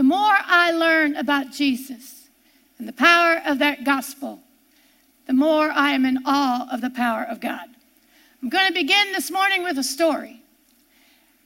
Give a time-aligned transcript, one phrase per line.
[0.00, 2.30] the more I learn about Jesus
[2.78, 4.40] and the power of that gospel,
[5.26, 7.68] the more I am in awe of the power of God.
[8.42, 10.42] I'm going to begin this morning with a story.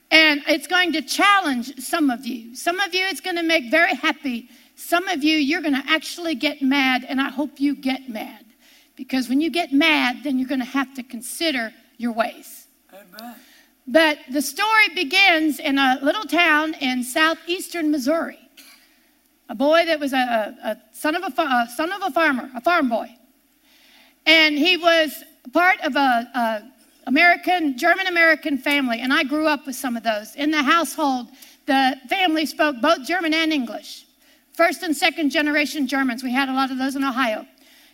[0.09, 2.55] And it's going to challenge some of you.
[2.55, 4.47] Some of you, it's going to make very happy.
[4.77, 8.45] Some of you, you're going to actually get mad, and I hope you get mad.
[8.95, 12.67] Because when you get mad, then you're going to have to consider your ways.
[12.93, 13.35] Amen.
[13.85, 18.39] But the story begins in a little town in southeastern Missouri.
[19.49, 22.49] A boy that was a, a, a son, of a, a, son of a farmer,
[22.55, 23.15] a farm boy.
[24.25, 26.71] And he was part of a,
[27.07, 30.35] American, German American family, and I grew up with some of those.
[30.35, 31.27] In the household,
[31.67, 34.05] the family spoke both German and English.
[34.53, 36.23] First and second generation Germans.
[36.23, 37.45] We had a lot of those in Ohio.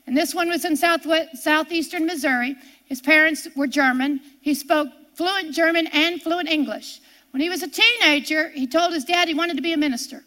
[0.08, 2.55] And this one was in southwest, southeastern Missouri.
[2.86, 4.22] His parents were German.
[4.41, 7.02] He spoke fluent German and fluent English.
[7.31, 10.23] When he was a teenager, he told his dad he wanted to be a minister.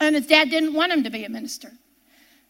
[0.00, 1.72] And his dad didn't want him to be a minister.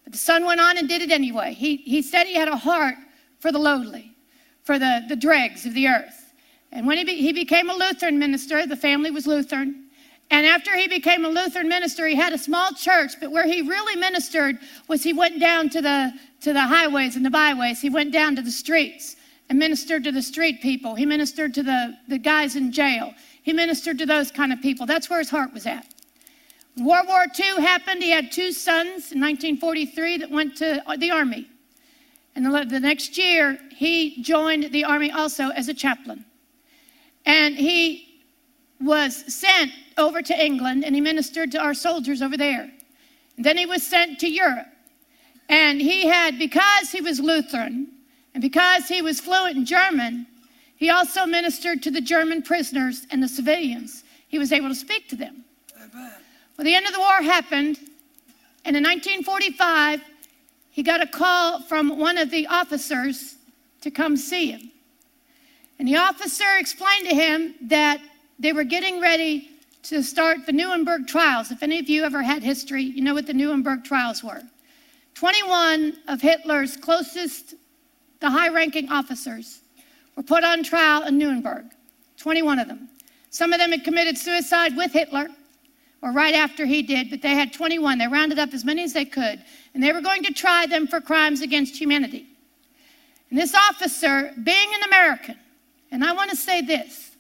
[0.05, 1.55] But the son went on and did it anyway.
[1.55, 2.95] He, he said he had a heart
[3.41, 4.17] for the lowly,
[4.65, 6.33] for the, the dregs of the earth.
[6.73, 9.85] And when he, be, he became a Lutheran minister, the family was Lutheran.
[10.31, 13.63] And after he became a Lutheran minister, he had a small church, but where he
[13.63, 17.81] really ministered was he went down to the, to the highways and the byways.
[17.81, 19.17] He went down to the streets
[19.49, 20.95] and ministered to the street people.
[20.95, 23.15] He ministered to the, the guys in jail.
[23.43, 24.85] He ministered to those kind of people.
[24.85, 25.87] That's where his heart was at.
[26.81, 28.03] World War II happened.
[28.03, 31.49] He had two sons in 1943 that went to uh, the army.
[32.35, 36.25] And the, the next year, he joined the army also as a chaplain.
[37.27, 38.25] And he
[38.81, 42.71] was sent over to England and he ministered to our soldiers over there.
[43.37, 44.67] And then he was sent to Europe.
[45.49, 47.89] And he had, because he was Lutheran
[48.35, 50.27] and because he was fluent in German,
[50.77, 54.05] he also ministered to the German prisoners and the civilians.
[54.29, 55.45] He was able to speak to them.
[55.77, 56.13] Amen.
[56.59, 57.79] Well, the end of the war happened,
[58.65, 60.03] and in 1945,
[60.71, 63.37] he got a call from one of the officers
[63.81, 64.73] to come see him.
[65.79, 68.01] And the officer explained to him that
[68.41, 69.51] they were getting ready
[69.85, 71.53] to start the Nuremberg trials.
[71.53, 74.43] If any of you ever had history, you know what the Nuremberg trials were.
[75.15, 77.55] 21 of Hitler's closest,
[78.19, 79.61] the high ranking officers,
[80.17, 81.67] were put on trial in Nuremberg.
[82.17, 82.89] 21 of them.
[83.31, 85.29] Some of them had committed suicide with Hitler
[86.03, 87.99] or right after he did, but they had 21.
[87.99, 89.43] They rounded up as many as they could,
[89.75, 92.27] and they were going to try them for crimes against humanity.
[93.31, 95.37] And this officer, being an American,
[95.91, 97.13] and I want to say this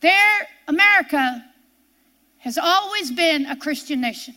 [0.00, 1.44] there, America
[2.38, 4.34] has always been a Christian nation.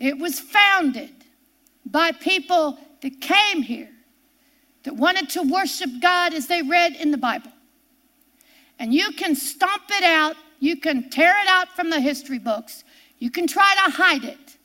[0.00, 1.12] It was founded
[1.86, 3.90] by people that came here
[4.82, 7.52] that wanted to worship God as they read in the Bible.
[8.78, 12.84] And you can stomp it out, you can tear it out from the history books,
[13.18, 14.56] you can try to hide it.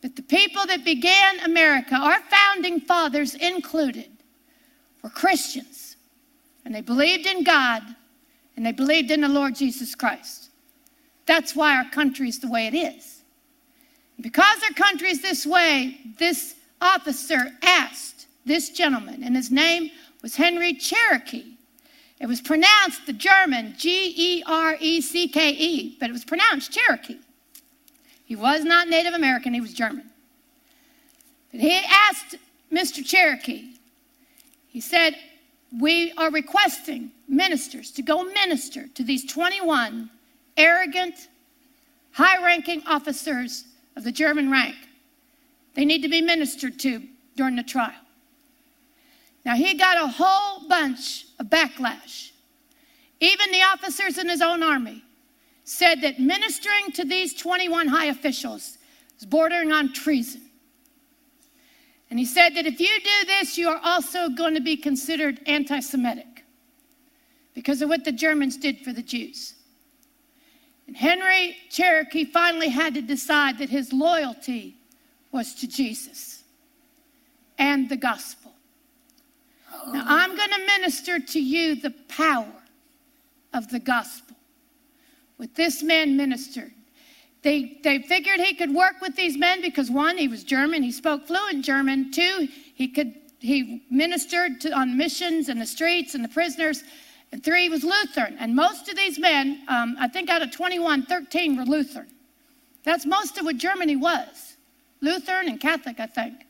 [0.00, 4.08] But the people that began America, our founding fathers included,
[5.02, 5.96] were Christians.
[6.64, 7.82] And they believed in God
[8.56, 10.50] and they believed in the Lord Jesus Christ.
[11.26, 13.22] That's why our country is the way it is.
[14.20, 19.90] Because our country is this way, this officer asked this gentleman, and his name
[20.22, 21.55] was Henry Cherokee.
[22.18, 26.24] It was pronounced the German G E R E C K E, but it was
[26.24, 27.18] pronounced Cherokee.
[28.24, 30.10] He was not Native American, he was German.
[31.52, 32.36] But he asked
[32.72, 33.04] Mr.
[33.04, 33.74] Cherokee,
[34.68, 35.16] he said,
[35.78, 40.10] We are requesting ministers to go minister to these 21
[40.56, 41.28] arrogant,
[42.12, 44.76] high ranking officers of the German rank.
[45.74, 47.02] They need to be ministered to
[47.36, 47.92] during the trial.
[49.46, 52.32] Now, he got a whole bunch of backlash.
[53.20, 55.04] Even the officers in his own army
[55.62, 58.76] said that ministering to these 21 high officials
[59.16, 60.42] is bordering on treason.
[62.10, 65.38] And he said that if you do this, you are also going to be considered
[65.46, 66.44] anti Semitic
[67.54, 69.54] because of what the Germans did for the Jews.
[70.88, 74.76] And Henry Cherokee finally had to decide that his loyalty
[75.30, 76.42] was to Jesus
[77.58, 78.55] and the gospel.
[79.92, 82.52] Now, I'm going to minister to you the power
[83.52, 84.36] of the gospel.
[85.36, 86.72] What this man ministered.
[87.42, 90.90] They, they figured he could work with these men because one, he was German, he
[90.90, 92.10] spoke fluent German.
[92.10, 96.82] Two, he could he ministered to, on missions and the streets and the prisoners.
[97.32, 98.36] And three he was Lutheran.
[98.38, 102.08] And most of these men, um, I think out of 21, 13 were Lutheran.
[102.84, 104.56] That's most of what Germany was
[105.00, 106.45] Lutheran and Catholic, I think.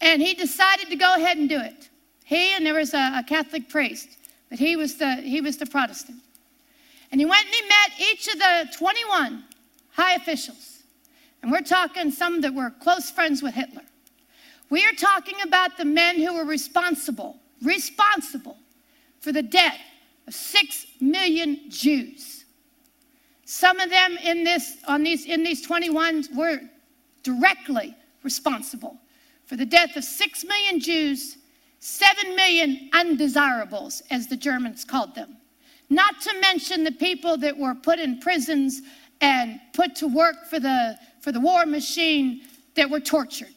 [0.00, 1.88] And he decided to go ahead and do it.
[2.24, 4.08] He and there was a, a Catholic priest,
[4.50, 6.18] but he was the, he was the Protestant.
[7.12, 9.44] And he went and he met each of the 21
[9.90, 10.82] high officials.
[11.42, 13.82] And we're talking some that were close friends with Hitler.
[14.68, 18.56] We are talking about the men who were responsible, responsible
[19.20, 19.78] for the death
[20.26, 22.44] of six million Jews.
[23.44, 26.60] Some of them in this on these in these 21 were
[27.22, 27.94] directly
[28.24, 28.98] responsible
[29.46, 31.38] for the death of six million Jews,
[31.78, 35.36] seven million undesirables, as the Germans called them.
[35.88, 38.82] Not to mention the people that were put in prisons
[39.20, 42.42] and put to work for the, for the war machine
[42.74, 43.54] that were tortured.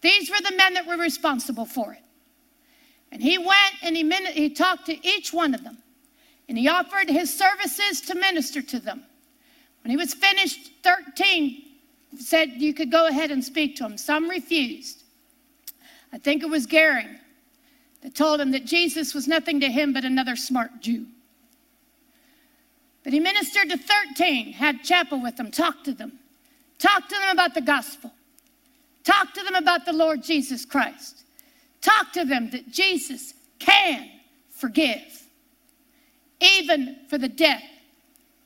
[0.00, 2.02] These were the men that were responsible for it.
[3.12, 5.78] And he went and he, he talked to each one of them.
[6.48, 9.02] And he offered his services to minister to them.
[9.82, 11.62] When he was finished, 13
[12.18, 13.96] said you could go ahead and speak to him.
[13.98, 15.04] Some refused.
[16.12, 17.18] I think it was Goering
[18.02, 21.06] that told him that Jesus was nothing to him but another smart Jew.
[23.02, 26.18] But he ministered to 13, had chapel with them, talked to them,
[26.78, 28.12] talked to them about the gospel,
[29.04, 31.24] talked to them about the Lord Jesus Christ,
[31.82, 34.08] talked to them that Jesus can
[34.50, 35.22] forgive,
[36.40, 37.64] even for the death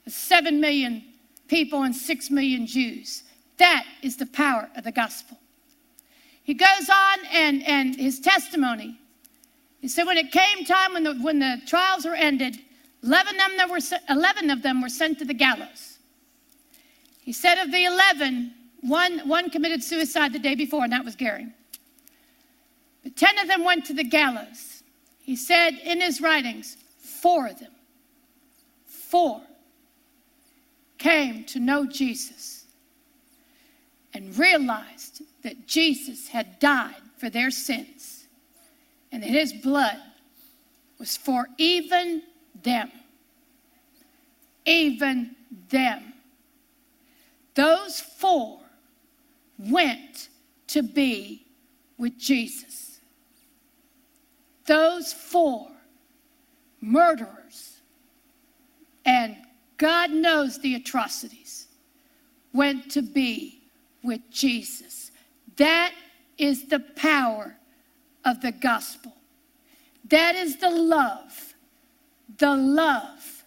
[0.06, 1.04] of 7 million
[1.46, 3.22] people and 6 million Jews.
[3.58, 5.38] That is the power of the gospel.
[6.42, 8.98] He goes on and, and his testimony.
[9.80, 12.58] He said, when it came time when the, when the trials were ended,
[13.02, 15.98] 11 of, them were, 11 of them were sent to the gallows.
[17.20, 21.14] He said of the 11, one, one committed suicide the day before, and that was
[21.14, 21.52] Goering.
[23.02, 24.82] But 10 of them went to the gallows.
[25.20, 27.72] He said in his writings, four of them,
[28.86, 29.42] four,
[30.96, 32.57] came to know Jesus
[34.18, 38.26] and realized that Jesus had died for their sins
[39.12, 39.96] and that his blood
[40.98, 42.24] was for even
[42.64, 42.90] them.
[44.66, 45.36] Even
[45.70, 46.14] them.
[47.54, 48.58] Those four
[49.56, 50.30] went
[50.66, 51.46] to be
[51.96, 52.98] with Jesus.
[54.66, 55.68] Those four
[56.80, 57.82] murderers,
[59.06, 59.36] and
[59.76, 61.68] God knows the atrocities,
[62.52, 63.57] went to be
[64.02, 65.10] with Jesus.
[65.56, 65.92] That
[66.36, 67.56] is the power
[68.24, 69.14] of the gospel.
[70.08, 71.54] That is the love
[72.36, 73.44] the love,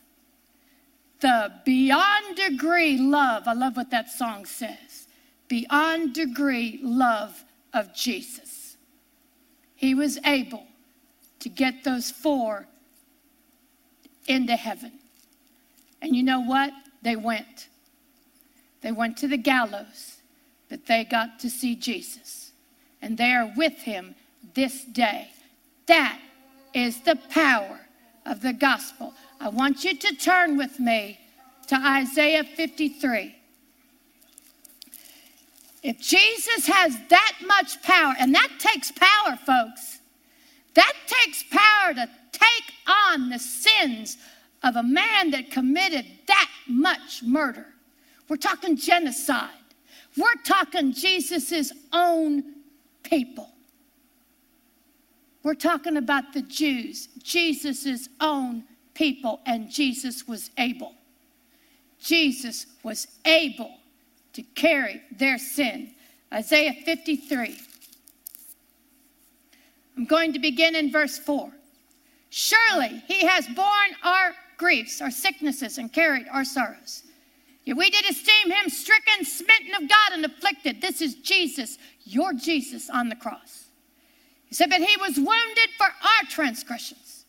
[1.20, 3.48] the beyond degree love.
[3.48, 5.08] I love what that song says.
[5.48, 7.44] Beyond degree love
[7.74, 8.78] of Jesus.
[9.76, 10.66] He was able
[11.40, 12.68] to get those four
[14.28, 14.94] into heaven.
[16.02, 16.72] And you know what?
[17.02, 17.68] They went.
[18.82, 20.21] They went to the gallows,
[20.72, 22.54] but they got to see Jesus.
[23.02, 24.16] And they are with him
[24.56, 25.30] this day.
[25.88, 26.18] That
[26.74, 27.82] is the power
[28.26, 29.14] of the gospel.
[29.42, 31.20] I want you to turn with me
[31.68, 33.36] to Isaiah 53.
[35.84, 40.00] If Jesus has that much power, and that takes power, folks,
[40.76, 44.16] that takes power to take on the sins
[44.64, 47.66] of a man that committed that much murder.
[48.30, 49.50] We're talking genocide.
[50.18, 52.44] We're talking Jesus' own
[53.04, 53.50] people.
[55.44, 58.64] We're talking about the Jews, Jesus' own
[58.94, 60.94] people, and Jesus was able.
[62.00, 63.76] Jesus was able
[64.34, 65.92] to carry their sin.
[66.34, 67.58] Isaiah 53.
[69.98, 71.52] I'm going to begin in verse 4.
[72.30, 77.04] Surely he has borne our griefs, our sicknesses, and carried our sorrows.
[77.66, 80.82] We did esteem him stricken, smitten of God, and afflicted.
[80.82, 83.66] This is Jesus, your Jesus on the cross.
[84.46, 87.26] He said, But he was wounded for our transgressions,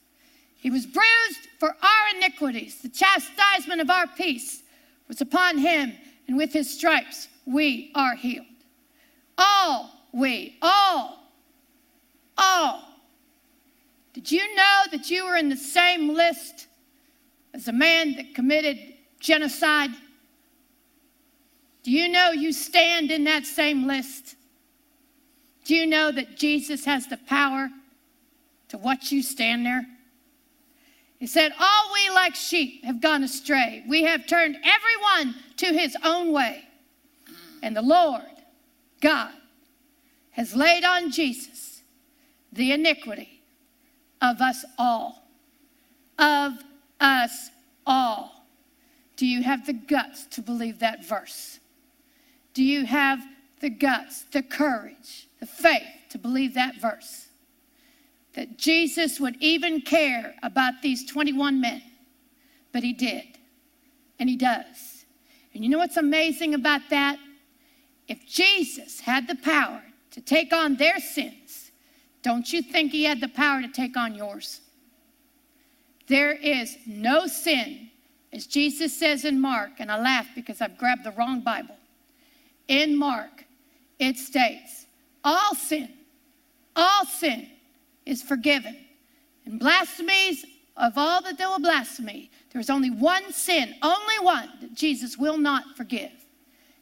[0.57, 2.81] he was bruised for our iniquities.
[2.83, 4.63] The chastisement of our peace
[5.09, 5.93] was upon him,
[6.29, 8.47] and with his stripes we are healed.
[9.37, 11.19] All we, all,
[12.39, 12.85] all.
[14.13, 16.67] Did you know that you were in the same list
[17.55, 18.79] as a man that committed
[19.21, 19.91] genocide?
[21.83, 24.37] Do you know you stand in that same list?
[25.65, 27.71] Do you know that Jesus has the power
[28.69, 29.87] to watch you stand there?
[31.19, 33.85] He said, All we like sheep have gone astray.
[33.89, 36.65] We have turned everyone to his own way.
[37.63, 38.23] And the Lord,
[39.01, 39.31] God,
[40.33, 41.83] has laid on Jesus
[42.53, 43.41] the iniquity
[44.21, 45.29] of us all.
[46.19, 46.55] Of
[47.01, 47.51] us
[47.87, 48.47] all.
[49.17, 51.61] Do you have the guts to believe that verse?
[52.55, 53.21] Do you have
[53.61, 57.29] the guts, the courage, the faith to believe that verse.
[58.35, 61.83] That Jesus would even care about these 21 men
[62.73, 63.39] but he did.
[64.19, 65.05] And he does.
[65.55, 67.19] And you know what's amazing about that?
[68.09, 69.83] If Jesus had the power
[70.13, 71.71] to take on their sins,
[72.23, 74.61] don't you think he had the power to take on yours?
[76.09, 77.91] There is no sin,
[78.33, 81.77] as Jesus says in Mark, and I laugh because I've grabbed the wrong Bible.
[82.69, 83.45] In Mark,
[83.99, 84.87] it states,
[85.25, 85.89] all sin,
[86.75, 87.49] all sin
[88.07, 88.77] is forgiven.
[89.45, 90.45] And blasphemies
[90.77, 95.39] of all that they will blaspheme, there's only one sin, only one that Jesus will
[95.39, 96.13] not forgive.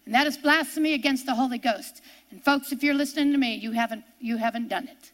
[0.06, 2.02] And that is blasphemy against the Holy Ghost.
[2.30, 5.12] And folks, if you're listening to me, you haven't you haven't done it.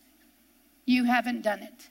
[0.87, 1.89] You haven't done it.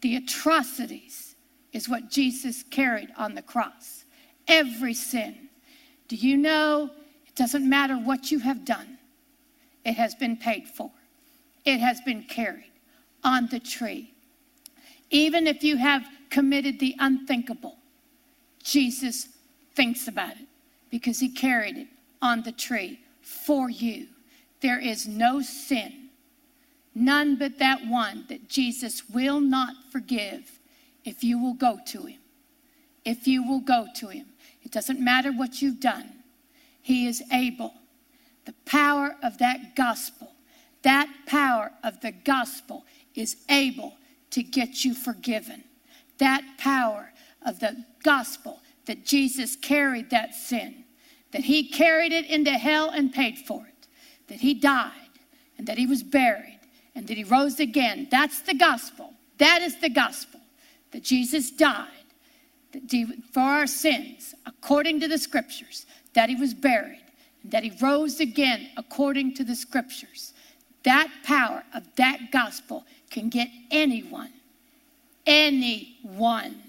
[0.00, 1.36] The atrocities
[1.72, 4.04] is what Jesus carried on the cross.
[4.48, 5.48] Every sin.
[6.08, 6.90] Do you know
[7.40, 8.98] doesn't matter what you have done?
[9.82, 10.90] It has been paid for.
[11.64, 12.70] It has been carried
[13.24, 14.12] on the tree.
[15.08, 17.78] Even if you have committed the unthinkable,
[18.62, 19.28] Jesus
[19.74, 20.48] thinks about it
[20.90, 21.86] because he carried it
[22.20, 24.08] on the tree for you.
[24.60, 26.10] There is no sin,
[26.94, 30.58] none but that one that Jesus will not forgive
[31.06, 32.18] if you will go to him.
[33.06, 34.26] If you will go to him.
[34.62, 36.19] It doesn't matter what you've done,
[36.82, 37.74] he is able.
[38.46, 40.32] The power of that gospel,
[40.82, 42.84] that power of the gospel
[43.14, 43.96] is able
[44.30, 45.64] to get you forgiven.
[46.18, 47.12] That power
[47.44, 50.84] of the gospel that Jesus carried that sin,
[51.32, 53.88] that he carried it into hell and paid for it,
[54.28, 54.92] that he died
[55.58, 56.60] and that he was buried
[56.94, 58.08] and that he rose again.
[58.10, 59.12] That's the gospel.
[59.38, 60.40] That is the gospel
[60.90, 61.88] that Jesus died
[63.32, 67.04] for our sins according to the scriptures, that he was buried,
[67.42, 70.32] and that he rose again according to the scriptures.
[70.82, 74.32] That power of that gospel can get anyone,
[75.26, 76.62] anyone,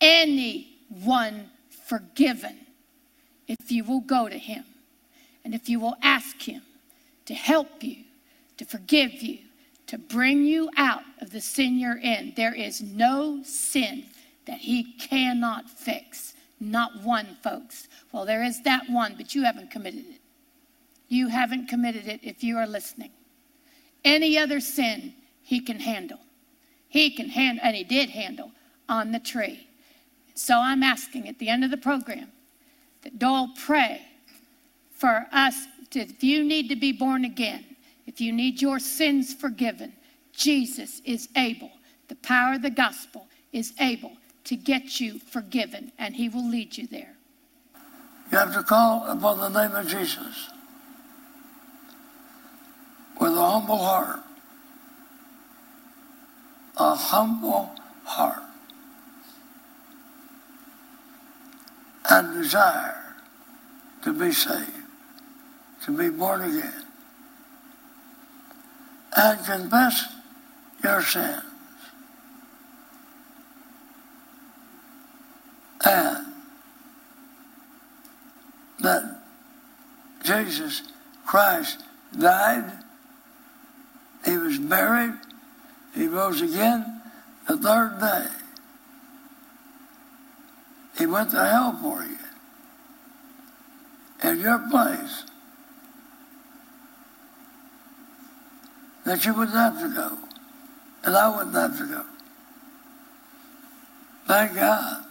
[0.00, 1.50] anyone
[1.86, 2.66] forgiven
[3.46, 4.64] if you will go to him
[5.44, 6.62] and if you will ask him
[7.24, 8.04] to help you,
[8.56, 9.38] to forgive you,
[9.86, 12.34] to bring you out of the sin you're in.
[12.36, 14.04] There is no sin
[14.46, 16.34] that he cannot fix.
[16.60, 17.88] Not one, folks.
[18.12, 20.20] Well, there is that one, but you haven't committed it.
[21.08, 23.10] You haven't committed it if you are listening.
[24.04, 26.18] Any other sin he can handle.
[26.88, 28.50] He can handle, and he did handle
[28.88, 29.68] on the tree.
[30.34, 32.30] So I'm asking at the end of the program
[33.02, 34.02] that Doyle pray
[34.92, 37.64] for us to, if you need to be born again,
[38.06, 39.92] if you need your sins forgiven,
[40.32, 41.70] Jesus is able.
[42.08, 44.12] The power of the gospel is able
[44.44, 47.16] to get you forgiven, and he will lead you there.
[48.32, 50.50] You have to call upon the name of Jesus
[53.20, 54.20] with a humble heart
[56.78, 57.70] a humble
[58.04, 58.42] heart
[62.10, 63.16] and desire
[64.02, 64.70] to be saved,
[65.84, 66.84] to be born again,
[69.16, 70.04] and confess
[70.82, 71.42] your sins.
[75.84, 76.26] And
[78.88, 79.02] that
[80.24, 80.82] Jesus
[81.26, 81.84] Christ
[82.18, 82.72] died,
[84.24, 85.12] he was buried,
[85.94, 87.02] he rose again
[87.46, 88.26] the third day.
[90.98, 92.16] He went to hell for you.
[94.28, 95.24] In your place.
[99.04, 100.18] That you wouldn't have to go.
[101.04, 102.04] And I wouldn't have to go.
[104.26, 105.07] Thank God.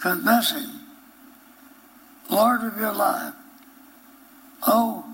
[0.00, 0.70] Confessing,
[2.30, 3.34] Lord of your life.
[4.66, 5.04] Oh,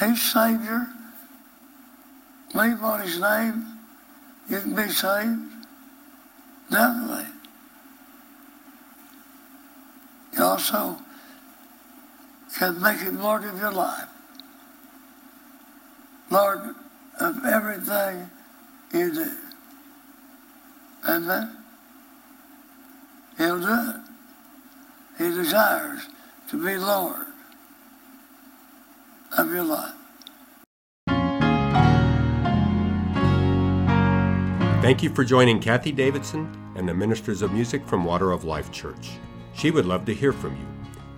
[0.00, 0.86] He's Savior.
[2.52, 3.64] Believe on His name.
[4.48, 5.40] You can be saved.
[6.70, 7.26] Definitely.
[10.36, 10.96] You also
[12.58, 14.08] can make Him Lord of your life.
[16.30, 16.74] Lord
[17.20, 18.30] of everything
[18.92, 19.30] you do.
[21.06, 21.61] Amen.
[23.42, 23.96] He'll do it.
[25.18, 26.02] He desires
[26.48, 27.26] to be Lord
[29.36, 29.94] of your life.
[34.80, 38.70] Thank you for joining Kathie Davidson and the Ministers of Music from Water of Life
[38.70, 39.10] Church.
[39.54, 40.66] She would love to hear from you.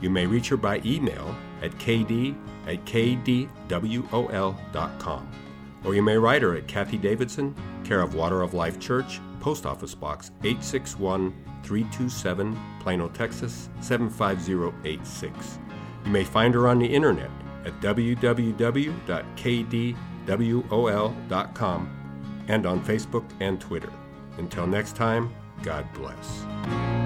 [0.01, 2.35] You may reach her by email at kd
[2.67, 3.49] at kdwol.com.
[5.85, 7.55] Or you may write her at Kathie Davidson,
[7.85, 11.35] care of Water of Life Church, Post Office Box 861
[11.65, 15.59] 327, Plano, Texas 75086.
[16.05, 17.31] You may find her on the internet
[17.65, 18.35] at www.kdwol.com
[22.49, 23.93] and on Facebook and Twitter.
[24.37, 27.04] Until next time, God bless.